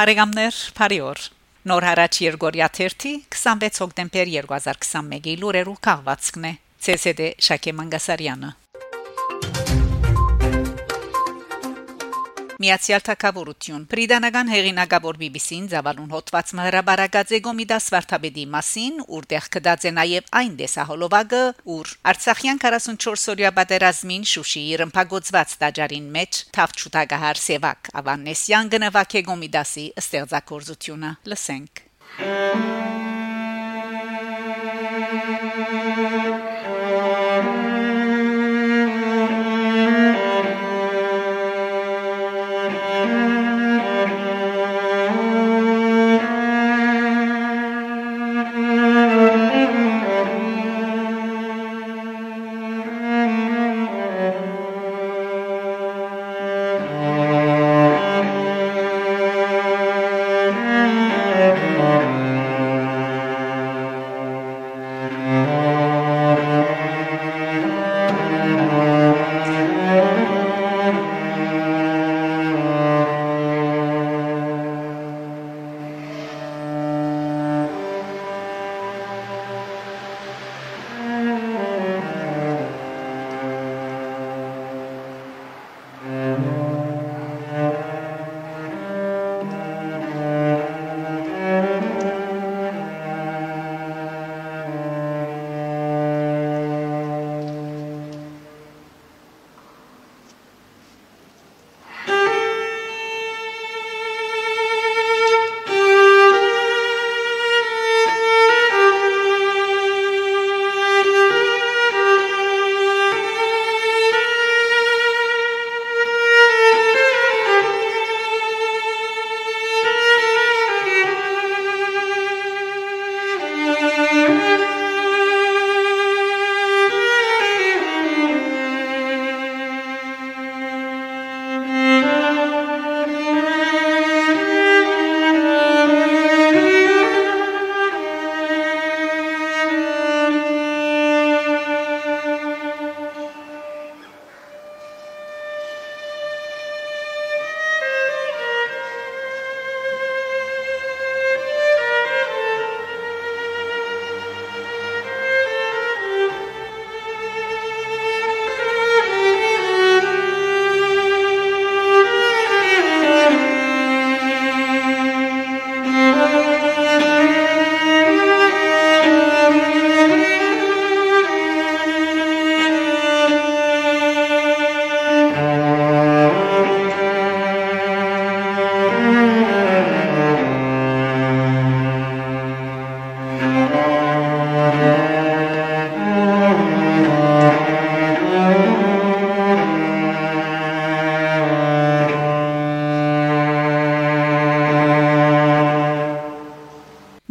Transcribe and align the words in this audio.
Փարեգամներ, 0.00 0.58
Փարիոր 0.78 1.18
Նոր 1.68 1.84
հարաճ 1.84 2.18
Երգորիա 2.24 2.68
30 2.76 3.10
26 3.34 3.80
հոկտեմբեր 3.82 4.30
2021-ի 4.32 5.34
լուրերու 5.42 5.74
քաղվածքն 5.86 6.46
է 6.48 6.52
ՑՍԴ 6.94 7.28
Շակե 7.50 7.74
Մանգասարյանը 7.76 8.50
Միացյալ 12.60 13.00
Թագավորություն 13.06 13.84
Պրիդանական 13.88 14.50
հեղինակավոր 14.52 15.18
BBC-ին 15.20 15.68
զավալուն 15.72 16.10
հոդված 16.12 16.50
մհրաբարագած 16.58 17.30
Էգոմիդաս 17.38 17.86
Վարդապետի 17.94 18.44
մասին, 18.52 18.98
որտեղ 19.14 19.46
կդած 19.56 19.86
է 19.88 19.92
նաև 19.96 20.28
այն 20.40 20.58
դեսահոլովակը, 20.60 21.40
ուր 21.76 21.94
Արցախյան 22.12 22.60
44-օրյա 22.66 23.52
պատերազմին 23.60 24.28
Շուշիի 24.34 24.76
ռմփագործված 24.82 25.56
տաճարին 25.64 26.10
մեջ 26.20 26.42
Թավչուտագահար 26.58 27.40
Սևակ 27.46 27.90
Ավանեսյան 28.02 28.74
գնվակ 28.76 29.16
Էգոմիդասի 29.24 29.86
ստեղծագործությունը 30.04 31.14
լսենք 31.32 31.84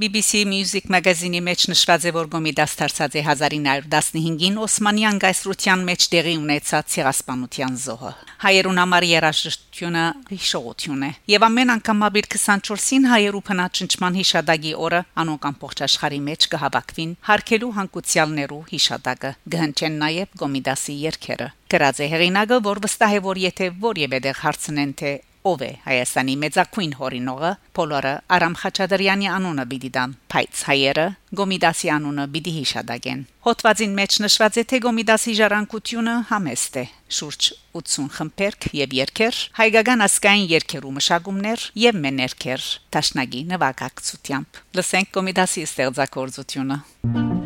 BBC 0.09 0.41
Music 0.49 0.87
մագազինի 0.89 1.39
մեջ 1.45 1.63
նշված 1.69 2.05
է 2.09 2.11
որ 2.15 2.29
Գոմիդաս 2.33 2.71
դարձած 2.79 3.17
է 3.19 3.21
1915-ին 3.29 4.55
Օսմանյան 4.63 5.19
գայսրության 5.21 5.83
մեջ 5.89 6.05
տեղի 6.13 6.33
ունեցած 6.39 6.95
ցեղասպանության 6.95 7.75
զոհը 7.83 8.13
հայերուն 8.45 8.81
համար 8.81 9.07
երաժշտությունը 9.09 10.05
հիշողություն 10.31 11.05
է 11.05 11.11
եւ 11.35 11.45
ամեն 11.49 11.73
անգամ 11.75 12.03
ապիր 12.09 12.29
24-ին 12.33 13.07
հայերու 13.13 13.43
փնաճնչման 13.51 14.19
հիշադակի 14.23 14.73
օրը 14.89 15.05
անոնք 15.21 15.47
ամբողջ 15.53 15.85
աշխարհի 15.89 16.21
մեջ 16.25 16.49
կհավաքվին 16.57 17.15
հարկելու 17.29 17.73
հանգուցյալներու 17.77 18.61
հիշադակը 18.73 19.33
գհնչեն 19.53 20.03
նաեւ 20.09 20.37
Գոմիդասի 20.41 20.99
երկերը 21.05 21.53
գրած 21.69 21.99
է 22.01 22.05
հերինագը 22.15 22.63
որ 22.65 22.79
վստահ 22.87 23.11
է 23.13 23.25
որ 23.29 23.45
եթե 23.45 23.73
որևէ 23.83 24.25
դեղ 24.25 24.39
հարցնեն 24.47 24.93
թե 25.03 25.11
ով 25.47 25.61
է 25.63 25.71
Հայաստանի 25.85 26.35
մեծակույն 26.43 26.93
հորինողը 26.99 27.51
Պոլորը 27.77 28.13
Արամ 28.35 28.55
Խաչատրյանի 28.59 29.29
անունը 29.35 29.65
բիդի 29.71 29.91
դան 29.95 30.15
բայց 30.33 30.63
հայերը 30.69 31.05
Գոմիդասի 31.39 31.91
անունը 31.95 32.25
բիդի 32.33 32.53
հիշադակեն 32.59 33.21
Հոդվածին 33.47 33.93
մեջ 33.99 34.17
նշված 34.25 34.59
է 34.59 34.63
թե 34.69 34.79
Գոմիդասի 34.83 35.33
ժառանգությունը 35.39 36.15
համեստ 36.33 36.79
է. 36.81 36.85
Շուրջ 37.19 37.49
80 37.79 38.11
խմբերք 38.17 38.69
եւ 38.81 38.95
երկեր 38.99 39.39
հայկական 39.61 40.05
ասկային 40.09 40.45
երկերու 40.59 40.93
մշակումներ 40.99 41.65
եւ 41.87 42.03
մեներքեր 42.03 42.69
տաշնագի 42.99 43.43
նվագակցությամբ 43.55 44.63
լսենք 44.81 45.13
Գոմիդասի 45.17 45.67
ստեղծագործությունը 45.71 47.38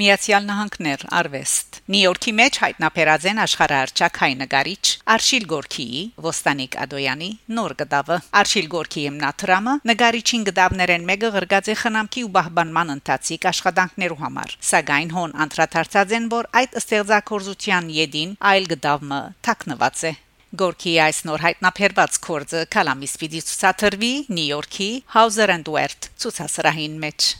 Միացյալ 0.00 0.46
Նահանգներ 0.48 1.02
արվեստ. 1.12 1.78
Նյու 1.92 2.02
Յորքի 2.02 2.32
մեջ 2.38 2.58
հայտնաբերած 2.62 3.24
են 3.28 3.40
աշխարհարչակ 3.42 4.20
հայ 4.22 4.28
նկարիչ 4.40 4.84
Արշիլ 5.12 5.44
Գորկիի 5.50 6.00
Ոստանիկ 6.26 6.76
Ադոյանի 6.84 7.28
նոր 7.58 7.74
գդավը 7.82 8.16
Արշիլ 8.40 8.70
Գորկիի 8.72 9.04
հիմնադրամը 9.08 9.74
նկարիչին 9.90 10.46
գդավներեն 10.48 11.06
մեկը 11.12 11.30
գրգած 11.36 11.70
է 11.72 11.76
խնամքի 11.82 12.24
ու 12.24 12.32
բահբանման 12.38 12.94
ընթացիկ 12.96 13.46
աշխատանքներու 13.52 14.20
համար 14.22 14.56
սակայն 14.72 15.14
հոն 15.18 15.36
անդրադարձած 15.44 16.16
են 16.22 16.32
որ 16.32 16.50
այդ 16.62 16.76
ստեղծագործության 16.82 17.94
յետին 18.00 18.36
այլ 18.52 18.68
գդավը 18.72 19.22
թաքնված 19.48 20.04
է 20.08 20.16
Գորկի 20.52 20.90
այս 21.00 21.18
նոր 21.28 21.42
հայտնաբերված 21.46 22.18
կորձը 22.26 22.66
կալամիս 22.76 23.14
պիտի 23.22 23.46
ցուցադրվի 23.48 24.12
Նյու 24.36 24.50
Յորքի 24.52 24.90
Hauser 25.16 25.48
and 25.54 25.72
Wirth 25.72 26.12
ցուցասրահին 26.20 27.00
մեջ 27.06 27.32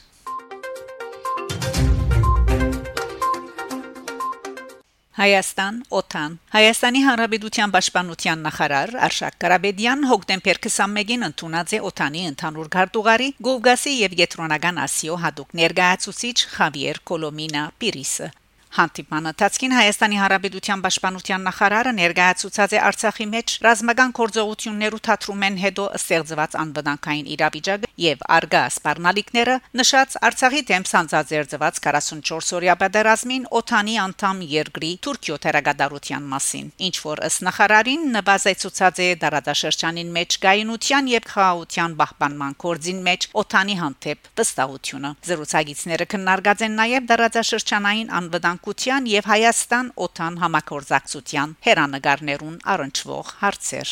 Հայաստան 5.13 5.81
օթան 5.93 6.37
Հայաստանի 6.55 7.01
Հանրապետության 7.05 7.73
Պաշտպանության 7.75 8.45
նախարար 8.47 8.93
Արշակ 9.09 9.37
Կարաբեդյան 9.45 10.09
հոկտեմբեր 10.09 10.61
21-ին 10.65 11.29
ընդունած 11.29 11.77
է 11.77 11.83
օթանի 11.93 12.25
ընդհանուր 12.33 12.73
քարտուղարի 12.79 13.31
Գովգասի 13.45 13.97
եւ 14.01 14.21
Գետրոնական 14.25 14.85
Ասիո 14.89 15.23
հadoop 15.29 15.59
ներկայացուցիչ 15.61 16.39
Խավիեր 16.57 17.03
Կոլոմինա 17.13 17.67
Պիրիսը 17.77 18.37
Հանդիպման 18.73 19.29
ընթացքին 19.29 19.73
Հայաստանի 19.77 20.17
Հանրապետության 20.17 20.83
Պաշտպանության 20.85 21.43
նախարարը 21.45 21.91
ներկայացուցած 21.99 22.73
է 22.73 22.79
Արցախի 22.89 23.27
մեջ 23.33 23.53
ռազմական 23.67 24.13
կորձողություններու 24.17 25.01
թատրումեն 25.09 25.59
հետո 25.63 25.85
ստեղծված 25.99 26.57
անվտանգային 26.63 27.29
իրավիճակը 27.35 27.91
եւ 28.03 28.25
արգա 28.37 28.63
սպառնալիքները 28.73 29.57
նշած 29.77 30.17
Արցախի 30.29 30.63
դեմ 30.73 30.87
սանձազերծված 30.89 31.81
44 31.89 32.57
օրյա 32.57 32.77
պատերազմին 32.81 33.45
օթանի 33.61 33.99
անդամ 34.07 34.41
երկրի 34.57 34.91
Թուրքիո 35.05 35.37
թերագադարության 35.45 36.33
մասին 36.33 36.73
ինչ 36.89 36.97
որ 37.13 37.23
ըստ 37.29 37.47
նախարարին 37.53 38.09
նվազեցուցած 38.17 39.03
է 39.03 39.11
դարադաշրջանին 39.27 40.17
մեջ 40.17 40.39
գայունության 40.49 41.13
եւ 41.13 41.29
խաղաղության 41.35 41.99
պահպանման 42.01 42.59
կորձին 42.65 43.05
մեջ 43.13 43.29
օթանի 43.43 43.79
հանդեպ 43.83 44.33
վստահությունը 44.41 45.15
զրուցակիցները 45.29 46.11
քննարկած 46.17 46.67
են 46.67 46.77
նաեւ 46.83 47.09
դարադաշրջանային 47.13 48.13
անվտանգ 48.23 48.62
ցանկության 48.63 49.07
եւ 49.11 49.27
Հայաստան 49.27 49.87
օթան 49.99 50.35
համակորձակցության 50.39 51.55
հերանեկարներուն 51.67 52.57
առնչվող 52.73 53.27
հարցեր 53.43 53.89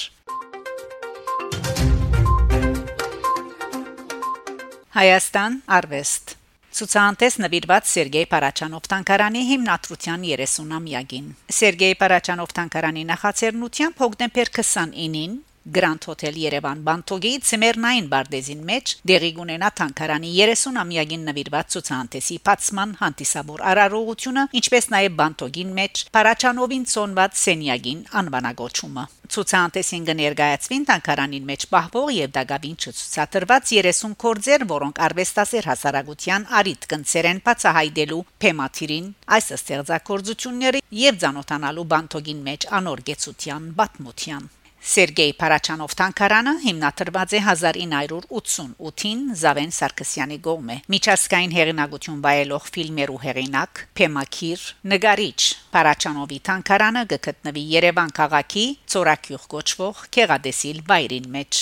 Հայաստան 4.94 5.56
արվեստ 5.74 6.34
Ցուցանտես 6.70 7.34
նվիրված 7.42 7.90
Սերգեյ 7.90 8.26
Պարաչանով 8.30 8.86
տանկարանի 8.94 9.42
հիմնադրության 9.50 10.26
30-ամյակին 10.30 11.26
Սերգեյ 11.58 11.94
Պարաչանով 12.04 12.54
տանկարանի 12.60 13.04
նախաձեռնությամբ 13.10 14.02
հոկտեմբեր 14.06 14.54
29-ին 14.54 15.34
Grand 15.64 16.00
Hotel 16.08 16.38
Yerevan 16.40 16.80
Բանտոգի 16.86 17.32
ցեմերնային 17.44 18.06
բարդեզին 18.08 18.60
մեջ 18.64 18.92
դեղի 19.10 19.30
ունենա 19.44 19.68
Թանկարանի 19.76 20.30
30-ամյակին 20.36 21.26
նվիրված 21.28 21.74
ցուցանտեսի 21.74 22.36
բացման 22.48 22.94
հանդիսավոր 23.00 23.64
արարողությունը, 23.70 24.44
ինչպես 24.60 24.88
նաև 24.94 25.16
Բանտոգին 25.20 25.74
մեջ 25.80 26.04
Փարաչանովին 26.16 26.86
ցոնված 26.94 27.40
Սենյագին 27.44 28.00
անվանագոչումը։ 28.20 29.04
Ցուցանտեսին 29.30 30.06
կներկայացվին 30.08 30.86
Թանկարանին 30.88 31.44
մեջ 31.50 31.66
պահվող 31.70 32.08
եւ 32.16 32.32
դակավին 32.40 32.78
ցուցադրված 32.82 33.74
30 33.76 34.16
կորձեր, 34.24 34.64
որոնք 34.72 35.02
արվեստասեր 35.06 35.68
հասարակության 35.70 36.48
արիտ 36.60 36.88
կնցերեն 36.90 37.42
բացահայտելու 37.46 38.22
թեմատիրին 38.42 39.10
այս 39.38 39.52
ստեղծագործությունները 39.60 40.82
եւ 41.04 41.20
ցանոթանալու 41.26 41.90
Բանտոգին 41.94 42.40
մեջ 42.48 42.72
անոր 42.80 43.04
գեցության 43.10 43.70
բացմության 43.78 44.50
Սերգեյ 44.80 45.32
Փարաչանով 45.36 45.94
տանկարանը 46.00 46.52
հիմնադրված 46.62 47.32
է 47.36 47.40
1988-ին 47.44 49.24
Զավեն 49.40 49.74
Սարգսյանի 49.76 50.38
գոմե 50.46 50.76
միջազգային 50.94 51.52
հեղինակություն 51.56 52.22
վայելող 52.24 52.70
ֆիլմերու 52.76 53.18
հեղինակ 53.24 53.82
Փեմակիր 54.00 54.62
նգարիչ 54.92 55.40
Փարաչանովի 55.76 56.38
տանկարանը 56.48 57.02
գտնվի 57.12 57.66
Երևան 57.74 58.14
քաղաքի 58.20 58.64
Ծորակյուղ 58.94 59.44
գոչվող 59.52 60.00
Քեղադեսիլ 60.16 60.80
բայրին 60.88 61.28
մեջ 61.36 61.60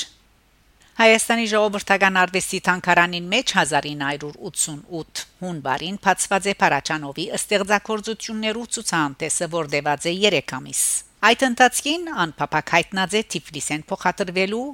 Հայաստանի 0.98 1.50
ժողովրդական 1.50 2.22
արվեստի 2.22 2.58
տանկարանին 2.70 3.28
մեջ 3.34 3.52
1988 3.64 5.26
հունվարին 5.42 6.00
բացված 6.06 6.48
է 6.54 6.56
Փարաչանովի 6.62 7.26
ստեղծագործություններու 7.38 8.66
ցուցահանդեսը, 8.78 9.52
որ 9.58 9.70
դեված 9.74 10.10
է 10.10 10.16
3 10.26 10.58
ամիս։ 10.58 10.82
Այդ 11.18 11.40
ընթացքին 11.42 12.04
անփափակ 12.22 12.68
հայտնած 12.76 13.14
է 13.18 13.20
Թիֆլիսեն 13.34 13.80
փոխադրվելու 13.90 14.66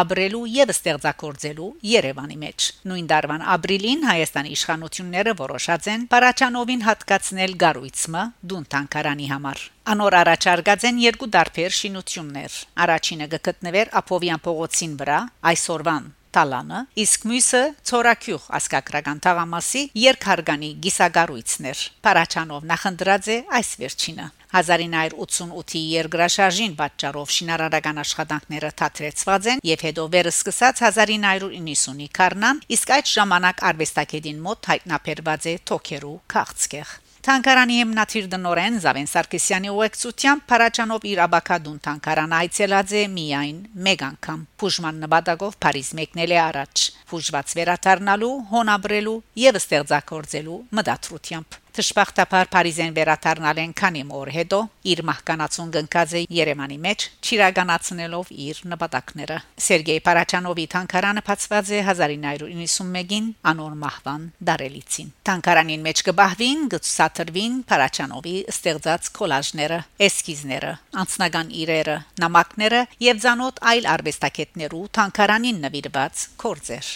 ապրելու 0.00 0.40
եւ 0.54 0.70
ստեղծագործելու 0.72 1.66
Երևանի 1.90 2.38
մեջ։ 2.40 2.68
Նույն 2.88 3.10
դարվան 3.10 3.44
ապրիլին 3.54 4.06
Հայաստանի 4.08 4.54
իշխանությունները 4.56 5.34
որոշած 5.40 5.88
են 5.94 6.06
Պարաչանովին 6.14 6.86
հատկացնել 6.86 7.52
Գարույցը 7.64 8.22
Դուն 8.52 8.64
տանկարանի 8.76 9.28
համար։ 9.34 9.66
Անոր 9.96 10.16
առաջարկած 10.20 10.86
են 10.88 11.02
երկու 11.04 11.28
դարբեր 11.36 11.76
շինություններ։ 11.80 12.56
Առաջինը 12.86 13.28
գտնվեր 13.36 13.92
Ափովյան 14.00 14.42
փողոցին 14.46 14.96
վրա, 15.04 15.20
այսօրվան 15.52 16.08
տալանը, 16.36 16.80
իսկ 17.04 17.26
մյուսը 17.30 17.62
ծորակյուղ 17.90 18.44
ասկակրական 18.58 19.22
թաղամասի 19.26 19.82
երկհարգանի 20.00 20.70
գիսագարույցներ։ 20.86 21.82
Պարաչանով 22.06 22.68
նախընտրած 22.70 23.30
է 23.34 23.38
այս 23.60 23.72
վերջինը։ 23.80 24.28
1988-ի 24.50 25.82
երկրաշարժին 25.94 26.72
պատճառով 26.80 27.34
շինարարական 27.36 28.00
աշխատանքները 28.02 28.70
թատրեցված 28.80 29.46
են 29.52 29.62
եւ 29.70 29.84
հետո 29.86 30.06
վերսկսած 30.16 30.82
1990-ի 30.88 32.08
քառնան, 32.18 32.64
իսկ 32.78 32.96
այդ 32.96 33.12
ժամանակ 33.14 33.62
արվեստագետին 33.70 34.42
մոտ 34.48 34.72
հայտնաբերված 34.74 35.48
է 35.54 35.54
թոքերու 35.70 36.18
քաղցկեղ։ 36.34 36.98
Թանկարանի 37.20 37.74
հիմնադիր 37.76 38.28
դնորեն 38.32 38.76
Զավեն 38.80 39.08
Սարգսյանի 39.10 39.70
ուղեկցությամբ 39.74 40.44
Փարաչանով 40.48 41.02
իր 41.10 41.18
աբակադուն 41.26 41.74
թանկարան 41.84 42.32
այցելած 42.38 42.94
է 42.96 43.02
միայն 43.16 43.58
մեկ 43.88 44.04
անգամ։ 44.08 44.46
Փուժման 44.62 45.02
նպատակով 45.04 45.58
Փարիզ 45.60 45.90
մեկնել 46.00 46.32
է 46.32 46.38
առաջ, 46.48 46.86
փուժված 47.12 47.54
վերաթարնալու, 47.60 48.34
հոնաբրելու 48.56 49.18
եւ 49.44 49.60
ստեղծագործելու 49.60 50.60
մտադրությամբ։ 50.80 51.60
Տշպախտապար 51.76 52.48
Փարիզեն 52.50 52.94
վերաթարնալ 52.96 53.60
են 53.62 53.72
քանի 53.78 54.02
օր 54.20 54.30
հետո 54.34 54.58
իր 54.90 55.00
մահկանացուն 55.10 55.68
գնկած 55.76 56.14
է 56.18 56.22
Երևանի 56.34 56.78
մեջ 56.86 57.04
ճիրագանացնելով 57.28 58.32
իր 58.46 58.60
նպատակները 58.72 59.36
Սերգեյ 59.66 60.00
Պարաչանովի 60.08 60.66
թանկարանը 60.74 61.22
բացված 61.30 61.70
է 61.70 61.80
1991-ին 61.84 63.30
անոր 63.52 63.76
մահվան 63.84 64.26
դարելիցին 64.50 65.12
Թանկարանին 65.30 65.86
մեջ 65.86 66.04
կբահվին 66.10 66.66
գծաթրվին 66.74 67.60
Պարաչանովի 67.70 68.36
ստեղծած 68.54 69.12
կոլաժները 69.20 69.80
էսկիզները 70.10 70.74
անձնական 71.04 71.54
իրերը 71.62 71.96
նամակները 72.24 72.84
եւ 73.10 73.24
ցանոթ 73.26 73.64
այլ 73.70 73.90
արվեստագետներու 73.94 74.84
թանկարանին 74.98 75.64
նվիրված 75.68 76.26
կորձեր 76.44 76.94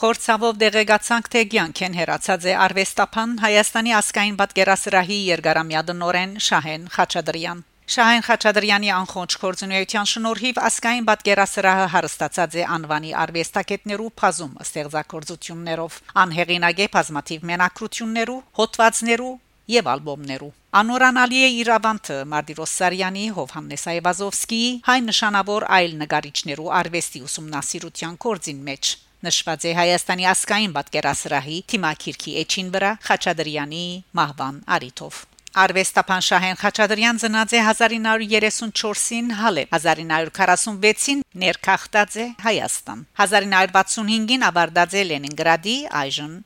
Խորցավով 0.00 0.54
դեղեկացանք 0.60 1.26
թե 1.32 1.40
ցանկեն 1.52 1.96
հերացած 1.98 2.44
է 2.48 2.52
արվեստապան 2.64 3.32
Հայաստանի 3.42 3.90
ասկային 3.98 4.36
պատկերասրահի 4.40 5.16
երկարամյա 5.30 5.82
դնորեն 5.90 6.30
Շահեն 6.46 6.86
Խաչատրյան 6.94 7.58
Շահեն 7.94 8.24
Խաչատրյանի 8.28 8.90
անխոնջ 8.96 9.36
կորձունեության 9.42 10.08
շնորհիվ 10.12 10.60
ասկային 10.70 11.08
պատկերասրահը 11.10 11.90
հարստացած 11.96 12.56
է 12.62 12.64
անվանի 12.78 13.12
արվեստագետներու 13.24 14.08
բազում 14.22 14.56
ստեղծագործություններով 14.64 16.00
անհեղինագե 16.24 16.88
բազմաթիվ 16.96 17.44
մենակրություններու 17.52 18.38
հոդվածներու 18.60 19.34
եւ 19.76 19.92
ալբոմներու 19.98 20.50
Անորանալի 20.80 21.44
է 21.44 21.52
Իրավանտը 21.60 22.18
Մարտիրոս 22.30 22.74
Սարյանի, 22.80 23.26
Հովհաննես 23.36 23.86
Այվազովսկիի, 23.92 24.72
հայ 24.88 24.98
նշանավոր 25.10 25.68
այլ 25.76 25.94
նկարիչներու 26.06 26.74
արվեստի 26.80 27.24
ուսումնասիրության 27.28 28.20
կորձին 28.24 28.66
մեջ 28.70 28.96
նշված 29.26 29.66
է 29.68 29.72
Հայաստանի 29.80 30.26
ասկային 30.30 30.72
պատկերասրահի 30.76 31.58
Թիմակիրքի 31.72 32.32
էջին 32.44 32.70
վրա 32.76 32.92
Խաչադրյանի 33.08 33.84
մահվան 34.20 34.62
արիթով 34.76 35.20
Արվեստապան 35.60 36.22
Շահեն 36.22 36.58
Խաչադրյան 36.60 37.20
ծնած 37.20 37.52
է 37.58 37.60
1934-ին 37.66 39.30
Հալեբ 39.40 39.72
1946-ին 39.76 41.24
ներքախտած 41.42 42.18
է 42.22 42.26
Հայաստան 42.44 43.00
1965-ին 43.18 44.46
ավարտած 44.46 44.94
է 44.94 45.02
Լենինգրադի 45.10 45.76
այժմ 46.00 46.36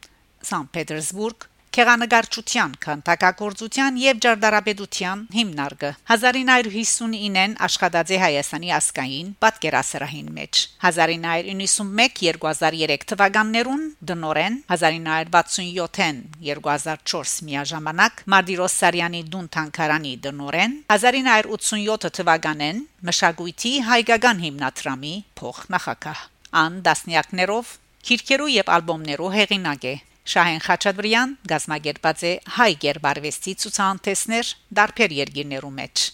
Սանտ 0.48 0.72
Պետերսբուրգ 0.78 1.48
քեղանկարչության, 1.74 2.74
քանտակագործության 2.84 3.96
եւ 3.98 4.18
ջարդարաբեդության 4.24 5.22
հիմնարկը 5.34 5.88
1959-ին 6.14 7.56
աշխատած 7.66 8.12
է 8.14 8.16
Հայաստանի 8.22 8.70
ասկային 8.76 9.32
պատկերասրահին 9.42 10.28
մեջ 10.36 10.60
1991-2003 10.90 13.08
թվականներուն 13.10 13.82
դնորեն 14.12 14.60
1967-ին 14.76 16.22
2004 16.46 17.34
միաժամանակ 17.50 18.24
Մարտիրոս 18.36 18.78
Սարյանի 18.84 19.26
դուն 19.34 19.50
թանկարանի 19.58 20.14
դնորեն 20.30 20.78
1987 20.94 22.16
թվականին 22.22 22.86
մշակույթի 23.10 23.76
հայկական 23.90 24.46
հիմնադրամի 24.46 25.14
փոխնախագահ 25.42 26.26
ան 26.64 26.82
դասնյակներով 26.86 27.78
քիրքերու 28.04 28.52
եւ 28.62 28.66
ալբոմներու 28.78 29.34
հեղինակ 29.34 29.82
է 29.90 29.94
Շահեն 30.24 30.62
Խաչատրյան 30.64 31.32
գազմագերբած 31.50 32.22
է 32.24 32.28
հայ 32.56 32.68
գերբարվեստի 32.84 33.52
ցուցանտեսներ 33.62 34.52
դարբեր 34.78 35.14
երկիրներու 35.16 35.72
մեջ 35.78 36.04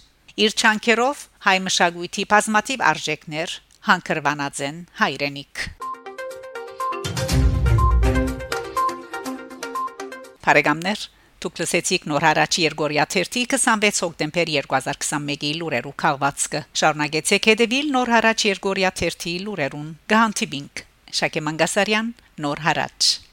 իր 0.46 0.56
չանքերով 0.58 1.22
հայ 1.46 1.54
մշակույթի 1.66 2.24
բազմաթիվ 2.32 2.82
արժեքներ 2.90 3.54
հանկրվանած 3.90 4.62
են 4.66 4.82
հայրենիք 5.02 5.62
Փարեգամներ 10.42 11.06
Դուք 11.40 11.62
լսեցիք 11.62 12.10
նոր 12.10 12.28
հարաճ 12.30 12.60
Երգորիա 12.66 13.08
31 13.14 13.54
26 13.54 14.04
հոկտեմբեր 14.04 14.54
2021-ի 14.58 15.54
լուրերու 15.62 15.96
քաղվածքը 16.02 16.66
շարունակեցեք 16.82 17.50
հետևել 17.54 17.94
նոր 17.94 18.14
հարաճ 18.18 18.46
Երգորիա 18.50 18.92
31-ի 18.98 19.38
լուրերուն 19.46 19.88
գահանտիբինգ 20.12 20.86
Շակե 21.22 21.46
Մանգասարյան 21.46 22.14
նոր 22.44 22.66
հարաճ 22.66 23.29